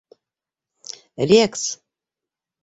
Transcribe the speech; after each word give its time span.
Рекс... 1.29 1.63